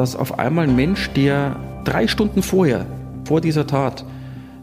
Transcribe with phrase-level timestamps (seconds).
[0.00, 2.86] dass auf einmal ein Mensch, der drei Stunden vorher,
[3.26, 4.02] vor dieser Tat,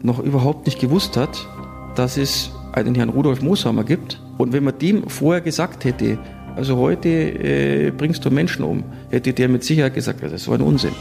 [0.02, 1.46] noch überhaupt nicht gewusst hat,
[1.94, 4.20] dass es einen Herrn Rudolf Mooshammer gibt.
[4.36, 6.18] Und wenn man dem vorher gesagt hätte,
[6.56, 10.54] also heute äh, bringst du Menschen um, hätte der mit Sicherheit gesagt, das ist so
[10.54, 10.92] ein Unsinn.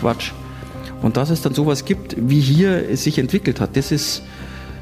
[0.00, 0.32] Quatsch.
[1.02, 4.22] Und dass es dann sowas gibt, wie hier es sich entwickelt hat, das ist,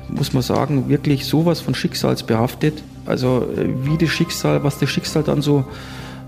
[0.08, 2.84] muss man sagen, wirklich sowas von Schicksalsbehaftet.
[3.04, 5.64] Also äh, wie das Schicksal, was das Schicksal dann so,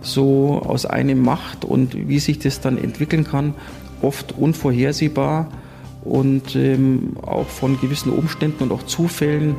[0.02, 3.54] so aus einem macht und wie sich das dann entwickeln kann,
[4.02, 5.48] oft unvorhersehbar
[6.04, 9.54] und ähm, auch von gewissen Umständen und auch Zufällen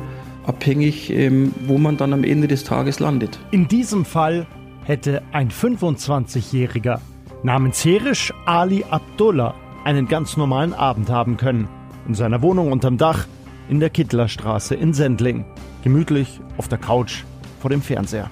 [0.46, 3.38] abhängig, ähm, wo man dann am Ende des Tages landet.
[3.50, 4.46] In diesem Fall
[4.84, 7.00] hätte ein 25-Jähriger
[7.42, 9.54] namens Herisch Ali Abdullah
[9.84, 11.68] einen ganz normalen Abend haben können.
[12.06, 13.26] In seiner Wohnung unterm Dach
[13.68, 15.44] in der Kittlerstraße in Sendling.
[15.82, 17.24] Gemütlich auf der Couch
[17.60, 18.28] vor dem Fernseher.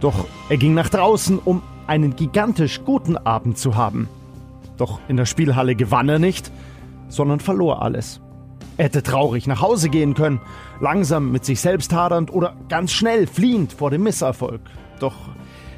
[0.00, 4.08] Doch er ging nach draußen, um einen gigantisch guten Abend zu haben.
[4.76, 6.50] Doch in der Spielhalle gewann er nicht,
[7.08, 8.20] sondern verlor alles.
[8.76, 10.40] Er hätte traurig nach Hause gehen können,
[10.80, 14.60] langsam mit sich selbst hadernd oder ganz schnell fliehend vor dem Misserfolg.
[14.98, 15.14] Doch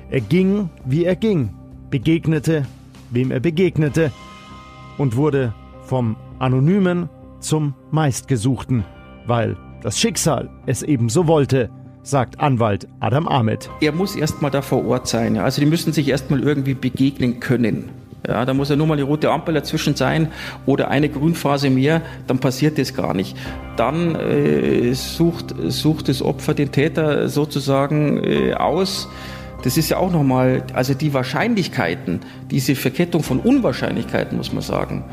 [0.08, 1.54] er ging, wie er ging,
[1.90, 2.64] begegnete,
[3.10, 4.12] wem er begegnete
[4.96, 5.52] und wurde
[5.84, 8.84] vom Anonymen zum Meistgesuchten,
[9.26, 11.70] weil das Schicksal es eben so wollte,
[12.06, 13.68] sagt Anwalt Adam Ahmed.
[13.80, 15.38] Er muss erstmal da vor Ort sein.
[15.38, 17.90] Also die müssen sich erstmal irgendwie begegnen können.
[18.26, 20.28] Ja, da muss ja nur mal die rote Ampel dazwischen sein
[20.66, 23.36] oder eine Grünphase mehr, dann passiert das gar nicht.
[23.76, 29.08] Dann äh, sucht, sucht das Opfer den Täter sozusagen äh, aus.
[29.62, 35.04] Das ist ja auch nochmal, also die Wahrscheinlichkeiten, diese Verkettung von Unwahrscheinlichkeiten, muss man sagen,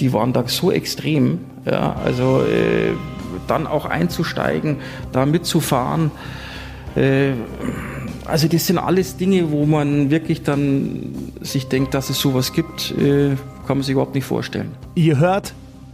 [0.00, 1.40] die waren da so extrem.
[1.64, 2.94] Ja, also äh,
[3.50, 4.76] dann auch einzusteigen,
[5.12, 6.10] da mitzufahren.
[6.96, 7.32] Äh,
[8.24, 12.92] also das sind alles Dinge, wo man wirklich dann sich denkt, dass es sowas gibt,
[12.92, 14.70] äh, kann man sich überhaupt nicht vorstellen.
[14.94, 15.52] Ihr hört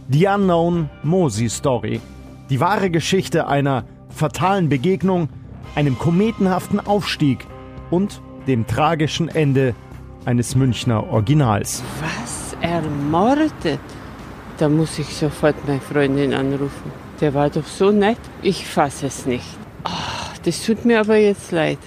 [0.09, 1.99] The Unknown Mosi Story.
[2.49, 5.29] Die wahre Geschichte einer fatalen Begegnung,
[5.75, 7.45] einem kometenhaften Aufstieg
[7.91, 9.75] und dem tragischen Ende
[10.25, 11.83] eines Münchner Originals.
[12.01, 12.55] Was?
[12.61, 13.79] Ermordet?
[14.57, 17.06] Da muss ich sofort meine Freundin anrufen.
[17.19, 18.19] Der war doch so nett.
[18.41, 19.45] Ich fasse es nicht.
[19.85, 21.79] Oh, das tut mir aber jetzt leid.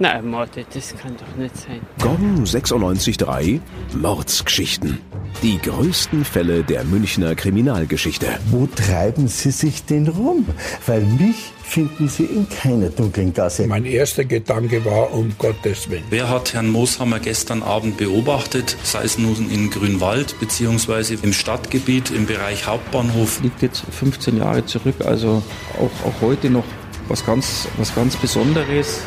[0.00, 1.80] Na, ermordet, das kann doch nicht sein.
[2.00, 3.60] Gong 96.3
[3.96, 4.98] Mordsgeschichten.
[5.40, 8.26] Die größten Fälle der Münchner Kriminalgeschichte.
[8.50, 10.46] Wo treiben Sie sich denn rum?
[10.86, 13.68] Weil mich finden Sie in keiner dunklen Gasse.
[13.68, 16.04] Mein erster Gedanke war, um Gottes Willen.
[16.10, 22.10] Wer hat Herrn Mooshammer gestern Abend beobachtet, sei es nun in Grünwald beziehungsweise im Stadtgebiet
[22.10, 23.42] im Bereich Hauptbahnhof?
[23.42, 25.42] Liegt jetzt 15 Jahre zurück, also
[25.74, 26.64] auch, auch heute noch
[27.06, 29.02] was ganz, was ganz Besonderes.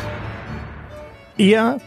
[1.38, 1.78] Er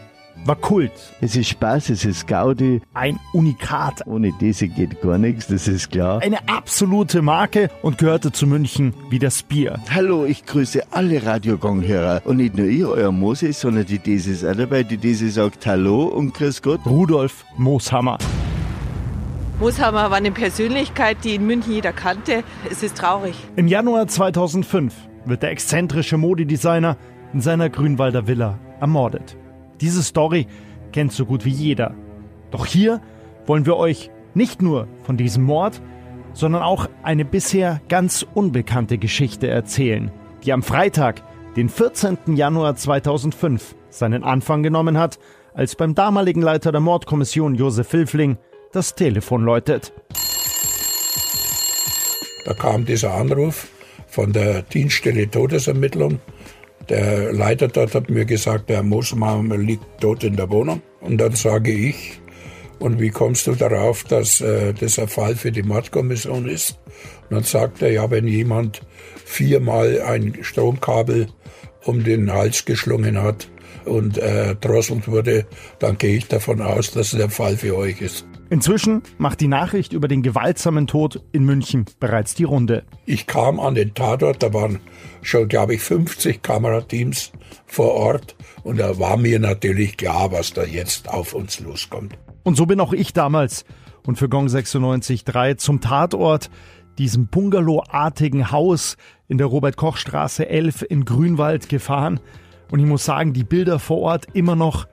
[0.46, 0.92] war Kult.
[1.20, 2.80] Es ist Spaß, es ist Gaudi.
[2.94, 4.00] Ein Unikat.
[4.06, 6.22] Ohne diese geht gar nichts, das ist klar.
[6.22, 9.78] Eine absolute Marke und gehörte zu München wie das Bier.
[9.94, 12.22] Hallo, ich grüße alle Radiogong-Hörer.
[12.24, 14.84] Und nicht nur ihr, euer Moses, sondern die Dese ist auch dabei.
[14.84, 16.80] Die Dese sagt Hallo und Grüß Gott.
[16.86, 18.16] Rudolf Mooshammer.
[19.60, 22.42] Mooshammer war eine Persönlichkeit, die in München jeder kannte.
[22.70, 23.34] Es ist traurig.
[23.56, 24.94] Im Januar 2005
[25.26, 26.96] wird der exzentrische Modedesigner
[27.34, 29.36] in seiner Grünwalder Villa ermordet.
[29.82, 30.46] Diese Story
[30.92, 31.94] kennt so gut wie jeder.
[32.52, 33.00] Doch hier
[33.46, 35.82] wollen wir euch nicht nur von diesem Mord,
[36.34, 40.12] sondern auch eine bisher ganz unbekannte Geschichte erzählen,
[40.44, 41.22] die am Freitag,
[41.56, 42.16] den 14.
[42.36, 45.18] Januar 2005, seinen Anfang genommen hat,
[45.52, 48.38] als beim damaligen Leiter der Mordkommission Josef Filfling
[48.72, 49.92] das Telefon läutet.
[52.44, 53.68] Da kam dieser Anruf
[54.06, 56.20] von der Dienststelle Todesermittlung.
[56.88, 60.82] Der Leiter dort hat mir gesagt, der Moosmann liegt tot in der Wohnung.
[61.00, 62.20] Und dann sage ich,
[62.78, 66.78] und wie kommst du darauf, dass äh, das ein Fall für die Mordkommission ist?
[67.30, 68.82] Und dann sagt er, ja, wenn jemand
[69.24, 71.28] viermal ein Stromkabel
[71.84, 73.48] um den Hals geschlungen hat
[73.84, 75.46] und äh, drosselt wurde,
[75.78, 78.26] dann gehe ich davon aus, dass es der Fall für euch ist.
[78.52, 82.84] Inzwischen macht die Nachricht über den gewaltsamen Tod in München bereits die Runde.
[83.06, 84.78] Ich kam an den Tatort, da waren
[85.22, 87.32] schon, glaube ich, 50 Kamerateams
[87.64, 92.18] vor Ort und da war mir natürlich klar, was da jetzt auf uns loskommt.
[92.42, 93.64] Und so bin auch ich damals
[94.06, 96.50] und für Gong 96.3 zum Tatort,
[96.98, 98.98] diesem Bungalow-artigen Haus
[99.28, 102.20] in der Robert-Koch-Straße 11 in Grünwald gefahren.
[102.70, 104.86] Und ich muss sagen, die Bilder vor Ort immer noch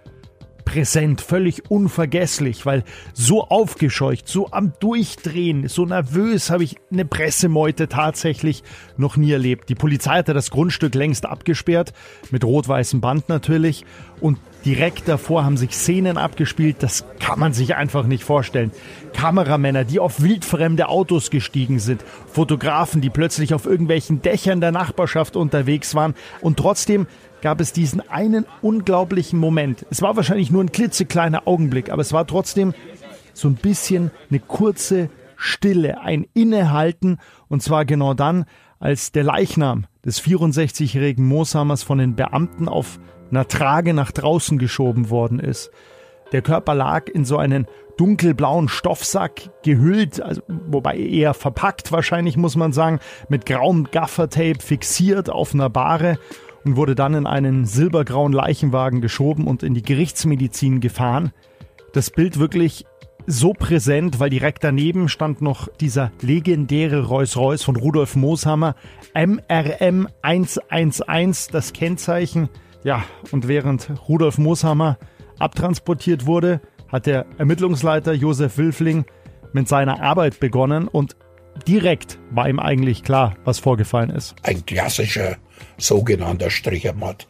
[0.69, 2.83] präsent, völlig unvergesslich, weil
[3.13, 8.63] so aufgescheucht, so am Durchdrehen, so nervös habe ich eine Pressemeute tatsächlich
[8.95, 9.69] noch nie erlebt.
[9.69, 11.94] Die Polizei hatte das Grundstück längst abgesperrt,
[12.30, 13.83] mit rot-weißem Band natürlich,
[14.21, 18.71] und direkt davor haben sich Szenen abgespielt, das kann man sich einfach nicht vorstellen.
[19.13, 25.36] Kameramänner, die auf wildfremde Autos gestiegen sind, Fotografen, die plötzlich auf irgendwelchen Dächern der Nachbarschaft
[25.36, 27.07] unterwegs waren und trotzdem
[27.42, 29.86] gab es diesen einen unglaublichen Moment.
[29.90, 32.74] Es war wahrscheinlich nur ein klitzekleiner Augenblick, aber es war trotzdem
[33.34, 38.46] so ein bisschen eine kurze Stille, ein Innehalten und zwar genau dann,
[38.80, 43.00] als der Leichnam des 64-jährigen Mooshammers von den Beamten auf
[43.30, 45.72] einer Trage nach draußen geschoben worden ist.
[46.32, 52.56] Der Körper lag in so einen dunkelblauen Stoffsack gehüllt, also, wobei eher verpackt wahrscheinlich muss
[52.56, 56.18] man sagen, mit grauem Gaffertape fixiert auf einer Bahre
[56.66, 61.32] und wurde dann in einen silbergrauen Leichenwagen geschoben und in die Gerichtsmedizin gefahren.
[61.94, 62.86] Das Bild wirklich
[63.26, 68.76] so präsent, weil direkt daneben stand noch dieser legendäre Rolls-Royce von Rudolf Mooshammer,
[69.14, 72.50] MRM 111, das Kennzeichen.
[72.84, 74.98] Ja, und während Rudolf Mooshammer
[75.38, 79.06] abtransportiert wurde, hat der Ermittlungsleiter Josef Wilfling
[79.54, 81.16] mit seiner Arbeit begonnen und
[81.68, 84.36] direkt war ihm eigentlich klar, was vorgefallen ist.
[84.44, 85.38] Ein klassischer
[85.78, 87.28] sogenannter Strichermord.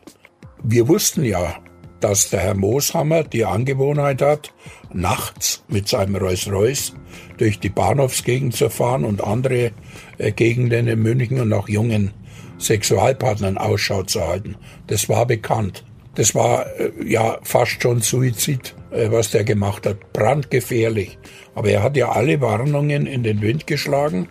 [0.64, 1.56] Wir wussten ja,
[2.00, 4.54] dass der Herr Mooshammer die Angewohnheit hat,
[4.94, 6.94] nachts mit seinem Rolls-Royce
[7.38, 9.72] durch die Bahnhofsgegend zu fahren und andere
[10.18, 12.14] äh, Gegenden in München und nach jungen
[12.58, 14.56] Sexualpartnern Ausschau zu halten.
[14.88, 15.86] Das war bekannt.
[16.16, 20.14] Das war äh, ja fast schon Suizid, äh, was der gemacht hat.
[20.14, 21.18] Brandgefährlich.
[21.56, 24.28] Aber er hat ja alle Warnungen in den Wind geschlagen.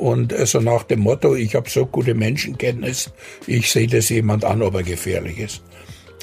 [0.00, 3.12] Und so also nach dem Motto, ich habe so gute Menschenkenntnis,
[3.46, 5.62] ich sehe das jemand an, ob er gefährlich ist.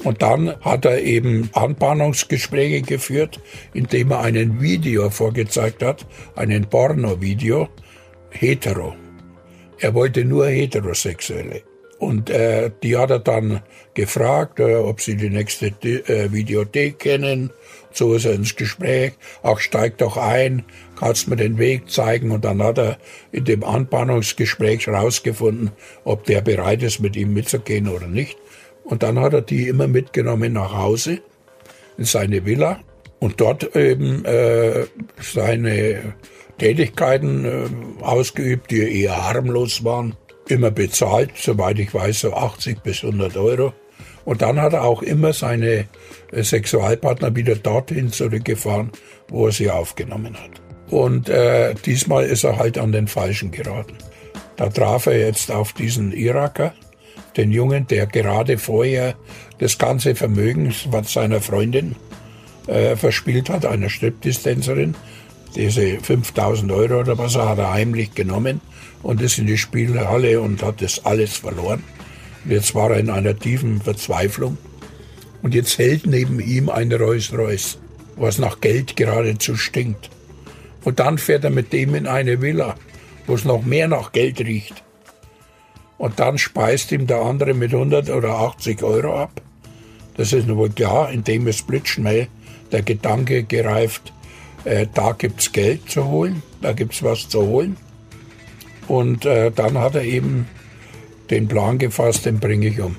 [0.04, 3.40] Und dann hat er eben Anbahnungsgespräche geführt,
[3.76, 7.70] indem er einen Video vorgezeigt hat, einen Porno-Video,
[8.32, 8.96] hetero.
[9.78, 11.62] Er wollte nur Heterosexuelle.
[12.00, 13.62] Und äh, die hat er dann
[13.94, 17.52] gefragt, äh, ob sie die nächste äh, Videothek kennen.
[17.92, 19.14] So ist er ins Gespräch.
[19.42, 20.64] Ach, steig doch ein,
[21.00, 22.32] kannst mir den Weg zeigen.
[22.32, 22.98] Und dann hat er
[23.32, 25.72] in dem Anbahnungsgespräch rausgefunden,
[26.04, 28.38] ob der bereit ist, mit ihm mitzugehen oder nicht.
[28.84, 31.22] Und dann hat er die immer mitgenommen nach Hause,
[31.98, 32.80] in seine Villa.
[33.20, 34.86] Und dort eben äh,
[35.20, 36.14] seine
[36.60, 40.16] Tätigkeiten äh, ausgeübt, die eher harmlos waren.
[40.48, 43.74] Immer bezahlt, soweit ich weiß, so 80 bis 100 Euro.
[44.26, 45.86] Und dann hat er auch immer seine
[46.32, 48.92] äh, Sexualpartner wieder dorthin zurückgefahren,
[49.30, 50.62] wo er sie aufgenommen hat.
[50.92, 53.98] Und äh, diesmal ist er halt an den Falschen geraten.
[54.56, 56.74] Da traf er jetzt auf diesen Iraker,
[57.36, 59.16] den Jungen, der gerade vorher
[59.60, 60.74] das ganze Vermögen
[61.04, 61.96] seiner Freundin
[62.68, 64.96] äh, verspielt hat, einer Striptease-Tänzerin.
[65.58, 68.62] Diese 5000 Euro oder was hat er heimlich genommen
[69.02, 71.84] und ist in die Spielhalle und hat das alles verloren.
[72.46, 74.60] Und jetzt war er in einer tiefen Verzweiflung.
[75.42, 77.80] Und jetzt hält neben ihm ein Rolls-Royce,
[78.18, 80.12] was nach Geld geradezu stinkt.
[80.84, 82.76] Und dann fährt er mit dem in eine Villa,
[83.26, 84.84] wo es noch mehr nach Geld riecht.
[85.98, 89.42] Und dann speist ihm der andere mit 100 oder 80 Euro ab.
[90.18, 92.28] Das ist wohl klar, indem ist blitzschnell
[92.72, 94.14] der Gedanke gereift,
[94.66, 97.78] äh, da gibt's Geld zu holen, da gibt's was zu holen.
[98.88, 100.48] Und äh, dann hat er eben
[101.30, 102.96] den Plan gefasst, den bringe ich um.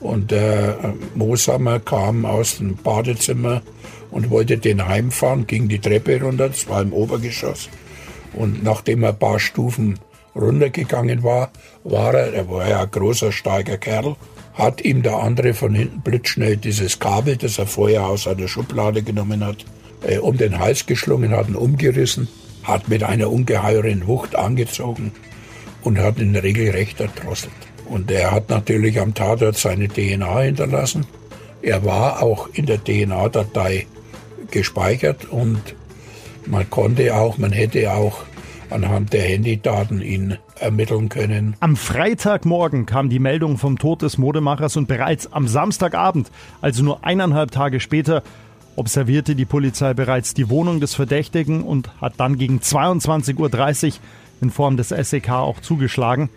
[0.00, 3.62] Und der äh, Mooshammer kam aus dem Badezimmer
[4.10, 7.68] und wollte den heimfahren, ging die Treppe runter, das war im Obergeschoss.
[8.34, 9.98] Und nachdem er ein paar Stufen
[10.34, 11.50] runtergegangen war,
[11.84, 14.16] war er, er war ja ein großer, starker Kerl,
[14.54, 19.02] hat ihm der andere von hinten blitzschnell dieses Kabel, das er vorher aus einer Schublade
[19.02, 19.64] genommen hat,
[20.06, 22.28] äh, um den Hals geschlungen, hat ihn umgerissen,
[22.62, 25.12] hat mit einer ungeheuren Wucht angezogen
[25.82, 27.52] und hat ihn regelrecht erdrosselt.
[27.86, 31.06] Und er hat natürlich am Tatort seine DNA hinterlassen.
[31.60, 33.86] Er war auch in der DNA-Datei
[34.50, 35.60] gespeichert und
[36.46, 38.24] man konnte auch, man hätte auch
[38.70, 41.56] anhand der Handydaten ihn ermitteln können.
[41.60, 46.30] Am Freitagmorgen kam die Meldung vom Tod des Modemachers und bereits am Samstagabend,
[46.60, 48.22] also nur eineinhalb Tage später,
[48.76, 53.92] observierte die Polizei bereits die Wohnung des Verdächtigen und hat dann gegen 22.30 Uhr
[54.40, 56.30] in Form des SEK auch zugeschlagen,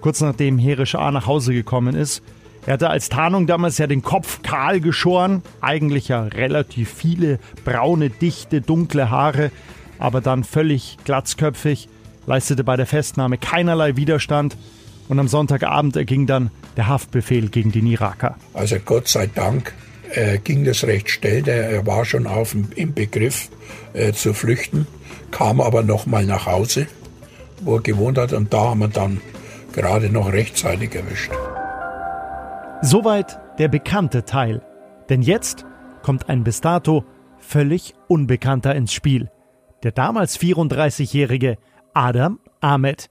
[0.00, 1.10] kurz nachdem Herisch A.
[1.10, 2.22] nach Hause gekommen ist.
[2.66, 8.10] Er hatte als Tarnung damals ja den Kopf kahl geschoren, eigentlich ja relativ viele braune,
[8.10, 9.50] dichte, dunkle Haare,
[9.98, 11.88] aber dann völlig glatzköpfig,
[12.26, 14.56] leistete bei der Festnahme keinerlei Widerstand
[15.08, 18.36] und am Sonntagabend erging dann der Haftbefehl gegen den Iraker.
[18.54, 19.74] Also Gott sei Dank
[20.12, 21.46] äh, ging das recht schnell.
[21.48, 23.48] Er war schon auf im Begriff
[23.92, 24.86] äh, zu flüchten,
[25.30, 26.86] kam aber noch mal nach Hause,
[27.60, 28.32] wo er gewohnt hat.
[28.32, 29.20] Und da haben wir dann
[29.72, 31.30] gerade noch rechtzeitig erwischt.
[32.82, 34.62] Soweit der bekannte Teil.
[35.08, 35.66] Denn jetzt
[36.02, 37.04] kommt ein bis dato
[37.38, 39.30] völlig Unbekannter ins Spiel.
[39.82, 41.56] Der damals 34-jährige
[41.94, 43.10] Adam Ahmed.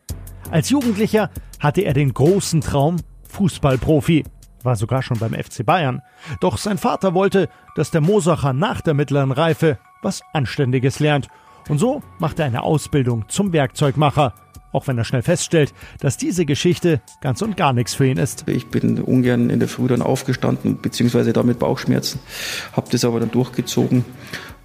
[0.52, 1.30] Als Jugendlicher
[1.60, 4.24] hatte er den großen Traum, Fußballprofi.
[4.64, 6.02] War sogar schon beim FC Bayern.
[6.42, 11.28] Doch sein Vater wollte, dass der Mosacher nach der mittleren Reife was Anständiges lernt.
[11.68, 14.34] Und so macht er eine Ausbildung zum Werkzeugmacher
[14.72, 18.48] auch wenn er schnell feststellt, dass diese Geschichte ganz und gar nichts für ihn ist.
[18.48, 22.20] Ich bin ungern in der Früh dann aufgestanden, beziehungsweise damit Bauchschmerzen,
[22.74, 24.06] habe das aber dann durchgezogen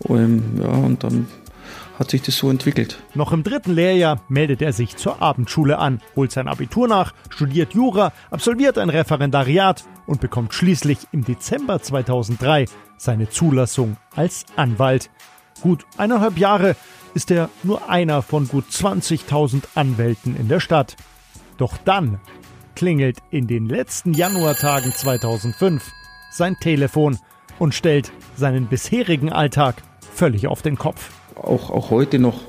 [0.00, 1.26] und, ja, und dann
[1.98, 3.02] hat sich das so entwickelt.
[3.14, 7.74] Noch im dritten Lehrjahr meldet er sich zur Abendschule an, holt sein Abitur nach, studiert
[7.74, 15.10] Jura, absolviert ein Referendariat und bekommt schließlich im Dezember 2003 seine Zulassung als Anwalt.
[15.60, 16.76] Gut eineinhalb Jahre
[17.14, 20.96] ist er nur einer von gut 20.000 Anwälten in der Stadt.
[21.56, 22.20] Doch dann
[22.74, 25.92] klingelt in den letzten Januartagen 2005
[26.32, 27.18] sein Telefon
[27.60, 29.76] und stellt seinen bisherigen Alltag
[30.12, 31.10] völlig auf den Kopf.
[31.36, 32.40] Auch, auch heute noch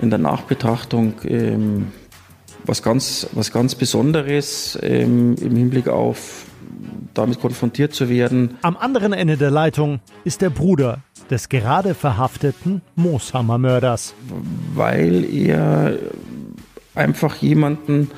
[0.00, 1.92] in der Nachbetrachtung ähm,
[2.64, 6.46] was, ganz, was ganz Besonderes ähm, im Hinblick auf
[7.14, 8.56] damit konfrontiert zu werden.
[8.62, 14.14] Am anderen Ende der Leitung ist der Bruder des gerade verhafteten Mooshammer-Mörders.
[14.74, 15.98] Weil er
[16.94, 18.10] einfach jemanden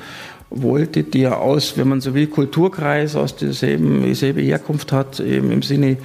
[0.49, 5.61] wollte, der aus, wenn man so will, Kulturkreis, aus derselben dieselbe Herkunft hat, eben im
[5.61, 5.97] Sinne,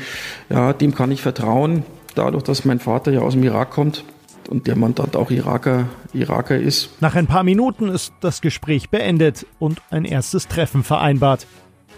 [0.48, 1.84] ja, dem kann ich vertrauen.
[2.14, 4.04] Dadurch, dass mein Vater ja aus dem Irak kommt
[4.48, 7.00] und der Mandant auch Iraker, Iraker ist.
[7.00, 11.46] Nach ein paar Minuten ist das Gespräch beendet und ein erstes Treffen vereinbart.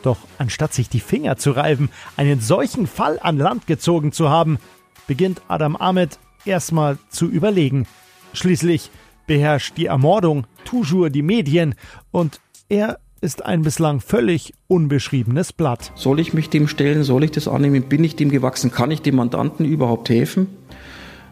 [0.03, 4.59] Doch anstatt sich die Finger zu reiben, einen solchen Fall an Land gezogen zu haben,
[5.07, 7.87] beginnt Adam Ahmed erstmal zu überlegen.
[8.33, 8.91] Schließlich
[9.27, 11.75] beherrscht die Ermordung toujours die Medien
[12.11, 15.93] und er ist ein bislang völlig unbeschriebenes Blatt.
[15.95, 17.05] Soll ich mich dem stellen?
[17.05, 17.85] Soll ich das annehmen?
[17.85, 18.73] Bin ich dem gewachsen?
[18.73, 20.49] Kann ich dem Mandanten überhaupt helfen?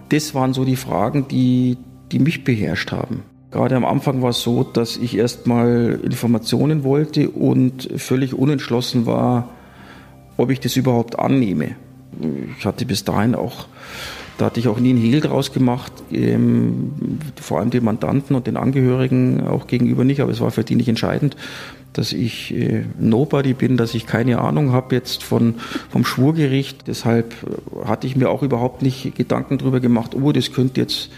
[0.09, 1.77] Das waren so die Fragen, die,
[2.13, 3.25] die mich beherrscht haben.
[3.51, 9.49] Gerade am Anfang war es so, dass ich erstmal Informationen wollte und völlig unentschlossen war,
[10.37, 11.75] ob ich das überhaupt annehme.
[12.57, 13.67] Ich hatte bis dahin auch,
[14.41, 16.93] da hatte ich auch nie einen Hehl draus gemacht, ähm,
[17.41, 20.77] vor allem den Mandanten und den Angehörigen auch gegenüber nicht, aber es war für die
[20.77, 21.37] nicht entscheidend,
[21.93, 25.57] dass ich äh, Nobody bin, dass ich keine Ahnung habe jetzt von,
[25.91, 26.87] vom Schwurgericht.
[26.87, 27.35] Deshalb
[27.85, 31.11] hatte ich mir auch überhaupt nicht Gedanken darüber gemacht, oh, das könnte jetzt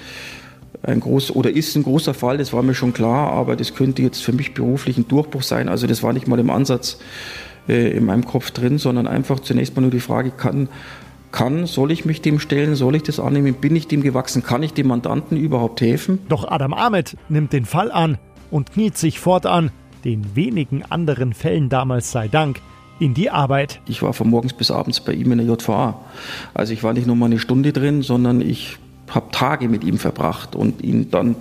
[0.83, 4.03] ein groß oder ist ein großer Fall, das war mir schon klar, aber das könnte
[4.03, 5.69] jetzt für mich beruflich ein Durchbruch sein.
[5.69, 6.99] Also das war nicht mal im Ansatz
[7.69, 10.69] äh, in meinem Kopf drin, sondern einfach zunächst mal nur die Frage, kann,
[11.33, 14.63] kann, soll ich mich dem stellen, soll ich das annehmen, bin ich dem gewachsen, kann
[14.63, 16.21] ich dem Mandanten überhaupt helfen?
[16.29, 18.19] Doch Adam Ahmed nimmt den Fall an
[18.51, 19.71] und kniet sich fortan,
[20.05, 22.61] den wenigen anderen Fällen damals sei Dank,
[23.01, 23.81] in die Arbeit.
[23.87, 26.01] Ich war von morgens bis abends bei ihm in der JVA.
[26.55, 28.79] Also ich war nicht nur mal eine Stunde drin, sondern ich
[29.11, 31.35] habe Tage mit ihm verbracht und ihn dann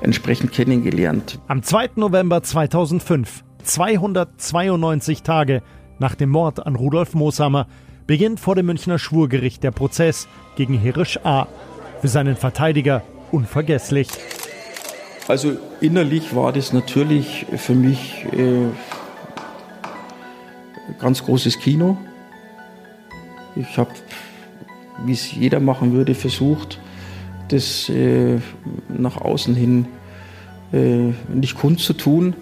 [0.00, 1.38] entsprechend kennengelernt.
[1.48, 1.90] Am 2.
[1.96, 5.62] November 2005, 292 Tage
[5.98, 7.66] nach dem Mord an Rudolf Mooshammer,
[8.10, 10.26] beginnt vor dem Münchner Schwurgericht der Prozess
[10.56, 11.46] gegen Hirisch A.
[12.00, 14.08] Für seinen Verteidiger unvergesslich.
[15.28, 18.66] Also innerlich war das natürlich für mich äh,
[20.98, 21.98] ganz großes Kino.
[23.54, 23.92] Ich habe,
[25.06, 26.80] wie es jeder machen würde, versucht,
[27.46, 28.40] das äh,
[28.88, 29.86] nach außen hin
[30.72, 32.34] äh, nicht kundzutun.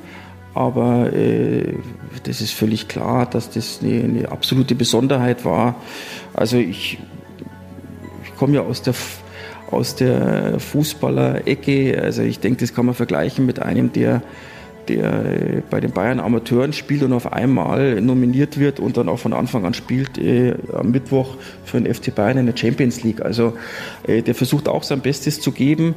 [0.58, 1.74] Aber äh,
[2.24, 5.76] das ist völlig klar, dass das eine, eine absolute Besonderheit war.
[6.34, 6.98] Also ich,
[8.24, 8.94] ich komme ja aus der,
[9.70, 12.02] aus der Fußballer-Ecke.
[12.02, 14.20] Also ich denke, das kann man vergleichen mit einem, der
[14.88, 19.18] der äh, bei den Bayern Amateuren spielt und auf einmal nominiert wird und dann auch
[19.18, 23.20] von Anfang an spielt äh, am Mittwoch für den FC Bayern in der Champions League.
[23.20, 23.52] Also
[24.06, 25.94] äh, der versucht auch sein Bestes zu geben,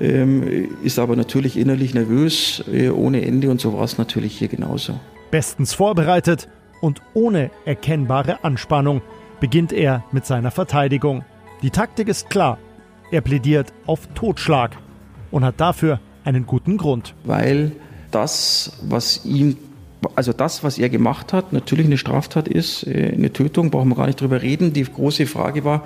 [0.00, 4.98] ist aber natürlich innerlich nervös äh, ohne Ende und so war es natürlich hier genauso.
[5.30, 6.48] Bestens vorbereitet
[6.80, 9.02] und ohne erkennbare Anspannung
[9.40, 11.24] beginnt er mit seiner Verteidigung.
[11.62, 12.58] Die Taktik ist klar.
[13.10, 14.76] Er plädiert auf Totschlag
[15.30, 17.14] und hat dafür einen guten Grund.
[17.24, 17.72] Weil
[18.10, 19.56] das, was ihm,
[20.14, 23.96] also das, was er gemacht hat, natürlich eine Straftat ist, äh, eine Tötung, brauchen wir
[23.96, 24.72] gar nicht drüber reden.
[24.72, 25.84] Die große Frage war,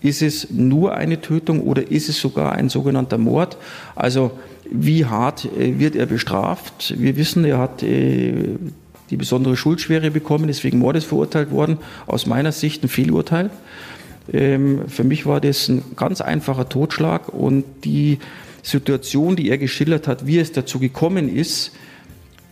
[0.00, 3.56] ist es nur eine Tötung oder ist es sogar ein sogenannter Mord?
[3.94, 4.32] Also
[4.70, 6.94] wie hart äh, wird er bestraft?
[6.98, 8.56] Wir wissen, er hat äh,
[9.10, 11.78] die besondere Schuldschwere bekommen, ist wegen Mordes verurteilt worden.
[12.06, 13.50] Aus meiner Sicht ein Fehlurteil.
[14.32, 18.18] Ähm, für mich war das ein ganz einfacher Totschlag und die
[18.62, 21.72] Situation, die er geschildert hat, wie es dazu gekommen ist,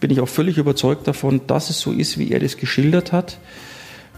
[0.00, 3.38] bin ich auch völlig überzeugt davon, dass es so ist, wie er das geschildert hat.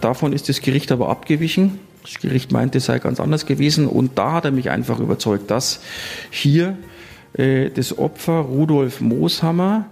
[0.01, 1.79] Davon ist das Gericht aber abgewichen.
[2.03, 3.87] Das Gericht meinte, es sei ganz anders gewesen.
[3.87, 5.81] Und da hat er mich einfach überzeugt, dass
[6.31, 6.77] hier
[7.35, 9.87] äh, das Opfer Rudolf Mooshammer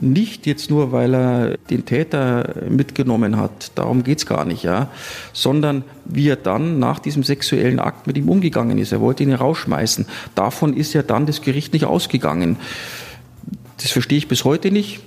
[0.00, 4.90] nicht jetzt nur, weil er den Täter mitgenommen hat, darum geht es gar nicht, ja,
[5.32, 8.92] sondern wie er dann nach diesem sexuellen Akt mit ihm umgegangen ist.
[8.92, 10.06] Er wollte ihn rausschmeißen.
[10.34, 12.56] Davon ist ja dann das Gericht nicht ausgegangen.
[13.76, 15.00] Das verstehe ich bis heute nicht,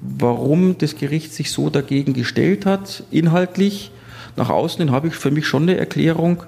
[0.00, 3.90] warum das Gericht sich so dagegen gestellt hat, inhaltlich.
[4.38, 6.44] Nach außen hin habe ich für mich schon eine Erklärung.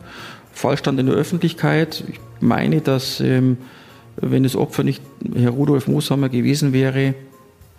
[0.52, 2.04] Fallstand in der Öffentlichkeit.
[2.08, 3.58] Ich meine, dass ähm,
[4.14, 5.02] wenn das Opfer nicht
[5.34, 7.14] Herr Rudolf Mooshammer gewesen wäre,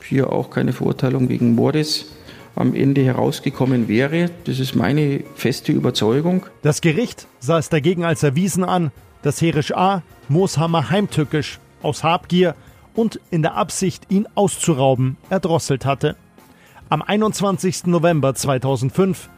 [0.03, 2.07] hier auch keine Verurteilung wegen Mordes
[2.55, 4.29] am Ende herausgekommen wäre.
[4.43, 6.45] Das ist meine feste Überzeugung.
[6.61, 8.91] Das Gericht sah es dagegen als erwiesen an,
[9.21, 10.03] dass Herisch A.
[10.27, 12.55] Mooshammer heimtückisch aus Habgier
[12.95, 16.17] und in der Absicht, ihn auszurauben, erdrosselt hatte.
[16.89, 17.85] Am 21.
[17.85, 19.29] November 2005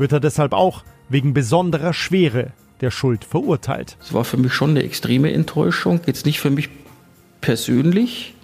[0.00, 3.96] wird er deshalb auch wegen besonderer Schwere der Schuld verurteilt.
[4.02, 6.70] Es war für mich schon eine extreme Enttäuschung, jetzt nicht für mich
[7.40, 8.34] persönlich.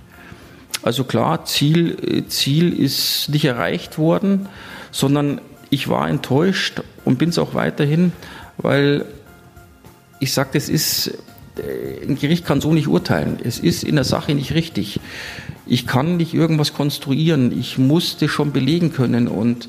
[0.83, 4.49] Also klar, Ziel, Ziel ist nicht erreicht worden,
[4.91, 8.13] sondern ich war enttäuscht und bin es auch weiterhin,
[8.59, 9.07] weil
[10.21, 11.19] ich sage, das ist
[11.57, 13.39] äh, ein Gericht kann so nicht urteilen.
[13.43, 15.01] Es ist in der Sache nicht richtig.
[15.67, 17.59] Ich kann nicht irgendwas konstruieren.
[17.59, 19.29] Ich musste schon belegen können.
[19.29, 19.69] Und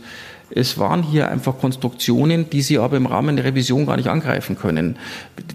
[0.50, 4.58] es waren hier einfach Konstruktionen, die Sie aber im Rahmen der Revision gar nicht angreifen
[4.58, 4.98] können.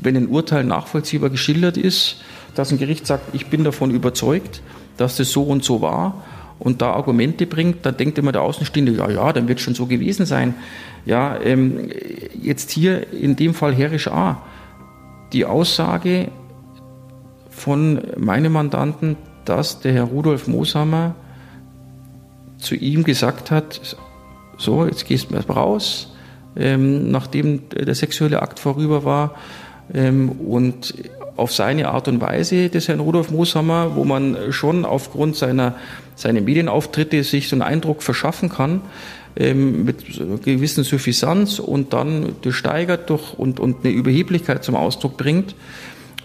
[0.03, 2.21] Wenn ein Urteil nachvollziehbar geschildert ist,
[2.55, 4.63] dass ein Gericht sagt, ich bin davon überzeugt,
[4.99, 6.23] dass das so und so war
[6.59, 9.75] und da Argumente bringt, dann denkt immer der Außenstehende, ja, ja, dann wird es schon
[9.75, 10.55] so gewesen sein.
[11.07, 11.89] Ja, ähm,
[12.41, 14.43] jetzt hier in dem Fall Herrisch A
[15.33, 16.29] die Aussage
[17.49, 21.15] von meinem Mandanten, dass der Herr Rudolf Mooshammer
[22.59, 23.97] zu ihm gesagt hat,
[24.59, 26.13] so, jetzt gehst du erstmal raus,
[26.57, 29.35] ähm, nachdem der sexuelle Akt vorüber war.
[29.93, 30.95] Ähm, und
[31.37, 35.75] auf seine Art und Weise des Herrn Rudolf Mooshammer, wo man schon aufgrund seiner,
[36.15, 38.83] seiner Medienauftritte sich so einen Eindruck verschaffen kann,
[39.35, 40.05] ähm, mit
[40.45, 45.55] gewissen Suffisanz und dann das steigert durch und, und eine Überheblichkeit zum Ausdruck bringt.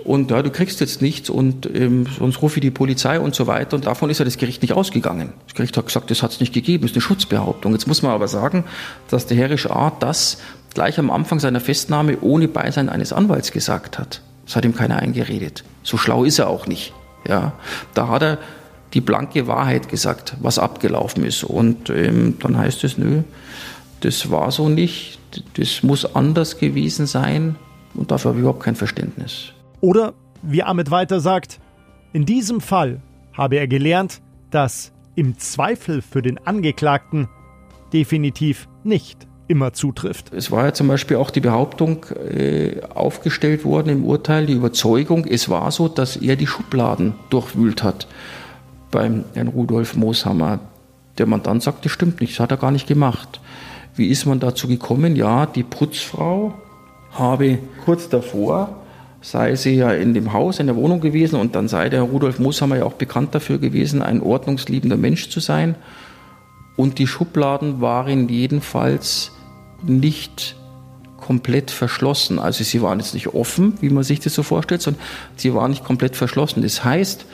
[0.07, 3.45] Und ja, du kriegst jetzt nichts und ähm, sonst rufe ich die Polizei und so
[3.45, 3.75] weiter.
[3.75, 5.33] Und davon ist ja das Gericht nicht ausgegangen.
[5.47, 7.73] Das Gericht hat gesagt, das hat es nicht gegeben, das ist eine Schutzbehauptung.
[7.73, 8.63] Jetzt muss man aber sagen,
[9.09, 10.37] dass der herrische Art das
[10.73, 14.21] gleich am Anfang seiner Festnahme ohne Beisein eines Anwalts gesagt hat.
[14.45, 15.65] Das hat ihm keiner eingeredet.
[15.83, 16.93] So schlau ist er auch nicht.
[17.27, 17.51] Ja,
[17.93, 18.37] da hat er
[18.93, 21.43] die blanke Wahrheit gesagt, was abgelaufen ist.
[21.43, 23.23] Und ähm, dann heißt es, nö,
[23.99, 25.19] das war so nicht,
[25.57, 27.57] das muss anders gewesen sein
[27.93, 29.51] und dafür habe ich überhaupt kein Verständnis.
[29.81, 31.59] Oder, wie Ahmed weiter sagt,
[32.13, 33.01] in diesem Fall
[33.33, 37.27] habe er gelernt, dass im Zweifel für den Angeklagten
[37.93, 40.33] definitiv nicht immer zutrifft.
[40.33, 45.25] Es war ja zum Beispiel auch die Behauptung äh, aufgestellt worden im Urteil, die Überzeugung,
[45.25, 48.07] es war so, dass er die Schubladen durchwühlt hat
[48.91, 50.59] beim Herrn Rudolf Mooshammer.
[51.17, 53.39] Der Mandant sagt, das stimmt nicht, das hat er gar nicht gemacht.
[53.95, 55.15] Wie ist man dazu gekommen?
[55.15, 56.53] Ja, die Putzfrau
[57.11, 58.75] habe kurz davor,
[59.27, 62.39] sei sie ja in dem Haus, in der Wohnung gewesen und dann sei der Rudolf
[62.39, 65.75] Mooshammer ja auch bekannt dafür gewesen, ein ordnungsliebender Mensch zu sein.
[66.77, 69.33] Und die Schubladen waren jedenfalls
[69.83, 70.55] nicht
[71.17, 72.39] komplett verschlossen.
[72.39, 75.03] Also sie waren jetzt nicht offen, wie man sich das so vorstellt, sondern
[75.35, 76.61] sie waren nicht komplett verschlossen.
[76.61, 77.25] Das heißt,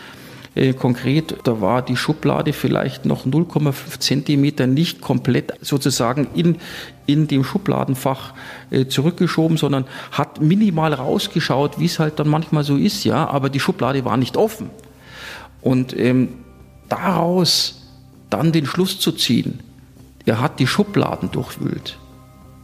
[0.56, 6.58] äh, konkret, da war die Schublade vielleicht noch 0,5 Zentimeter nicht komplett sozusagen in,
[7.06, 8.34] in dem Schubladenfach
[8.70, 13.50] äh, zurückgeschoben, sondern hat minimal rausgeschaut, wie es halt dann manchmal so ist, ja, aber
[13.50, 14.70] die Schublade war nicht offen.
[15.62, 16.30] Und ähm,
[16.90, 17.82] daraus
[18.30, 19.60] dann den Schluss zu ziehen,
[20.26, 21.98] er hat die Schubladen durchwühlt.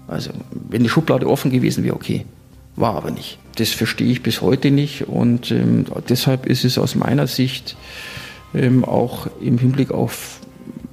[0.08, 2.26] Also, wenn die Schublade offen gewesen wäre, okay
[2.76, 3.40] war aber nicht.
[3.56, 7.76] Das verstehe ich bis heute nicht und ähm, deshalb ist es aus meiner Sicht
[8.54, 10.40] ähm, auch im Hinblick auf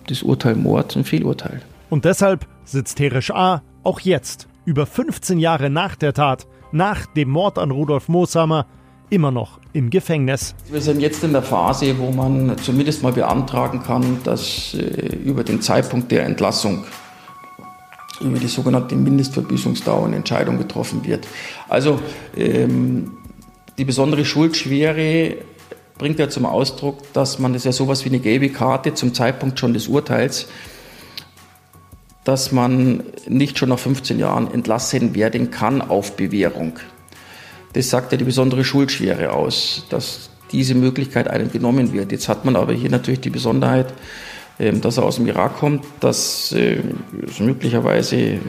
[0.09, 1.62] das Urteil Mord ein Fehlurteil.
[1.91, 3.62] Und deshalb sitzt Teresch A.
[3.83, 8.67] auch jetzt, über 15 Jahre nach der Tat, nach dem Mord an Rudolf Mooshammer,
[9.09, 10.55] immer noch im Gefängnis.
[10.69, 15.45] Wir sind jetzt in der Phase, wo man zumindest mal beantragen kann, dass äh, über
[15.45, 16.85] den Zeitpunkt der Entlassung
[18.20, 21.26] über die sogenannte Mindestverbüßungsdauer eine Entscheidung getroffen wird.
[21.68, 22.00] Also
[22.37, 23.12] ähm,
[23.79, 25.37] die besondere Schuldschwere
[25.98, 29.59] bringt ja zum Ausdruck, dass man das ja sowas wie eine gelbe Karte zum Zeitpunkt
[29.59, 30.46] schon des Urteils,
[32.24, 36.74] dass man nicht schon nach 15 Jahren entlassen werden kann auf Bewährung.
[37.72, 42.12] Das sagt ja die besondere Schuldschwere aus, dass diese Möglichkeit einem genommen wird.
[42.12, 43.92] Jetzt hat man aber hier natürlich die Besonderheit,
[44.59, 46.79] dass er aus dem Irak kommt, dass äh,
[47.38, 48.40] möglicherweise, äh,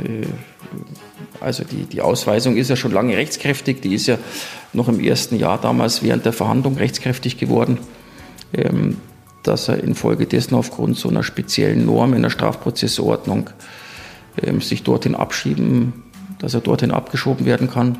[1.41, 4.17] also die, die Ausweisung ist ja schon lange rechtskräftig, die ist ja
[4.71, 7.79] noch im ersten Jahr damals während der Verhandlung rechtskräftig geworden,
[8.53, 8.97] ähm,
[9.43, 13.49] dass er infolgedessen aufgrund so einer speziellen Norm in der Strafprozessordnung
[14.41, 16.03] ähm, sich dorthin abschieben,
[16.39, 17.97] dass er dorthin abgeschoben werden kann.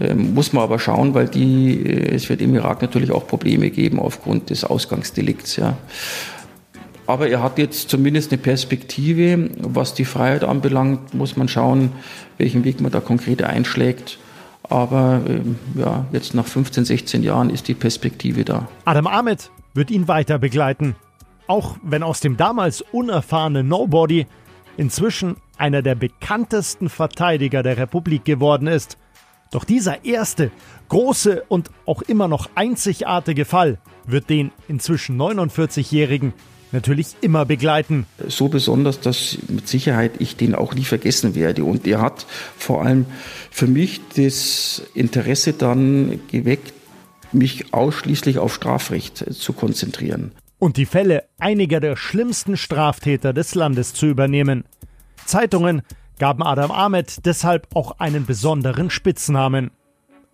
[0.00, 3.70] Ähm, muss man aber schauen, weil die, äh, es wird im Irak natürlich auch Probleme
[3.70, 5.56] geben aufgrund des Ausgangsdelikts.
[5.56, 5.76] Ja.
[7.08, 9.48] Aber er hat jetzt zumindest eine Perspektive.
[9.60, 11.92] Was die Freiheit anbelangt, muss man schauen,
[12.36, 14.18] welchen Weg man da konkret einschlägt.
[14.64, 18.68] Aber ähm, ja, jetzt nach 15, 16 Jahren ist die Perspektive da.
[18.84, 20.96] Adam Ahmed wird ihn weiter begleiten.
[21.46, 24.26] Auch wenn aus dem damals unerfahrenen Nobody
[24.76, 28.98] inzwischen einer der bekanntesten Verteidiger der Republik geworden ist.
[29.50, 30.50] Doch dieser erste,
[30.90, 36.34] große und auch immer noch einzigartige Fall wird den inzwischen 49-Jährigen
[36.72, 38.06] natürlich immer begleiten.
[38.26, 41.64] So besonders, dass mit Sicherheit ich den auch nie vergessen werde.
[41.64, 42.26] Und der hat
[42.56, 43.06] vor allem
[43.50, 46.72] für mich das Interesse dann geweckt,
[47.32, 50.32] mich ausschließlich auf Strafrecht zu konzentrieren.
[50.58, 54.64] Und die Fälle einiger der schlimmsten Straftäter des Landes zu übernehmen.
[55.24, 55.82] Zeitungen
[56.18, 59.70] gaben Adam Ahmed deshalb auch einen besonderen Spitznamen.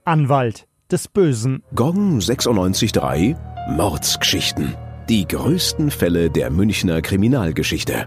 [0.04, 1.62] Anwalt des Bösen.
[1.74, 3.36] Gong 96.3
[3.76, 4.76] Mordsgeschichten.
[5.10, 8.06] Die größten Fälle der Münchner Kriminalgeschichte.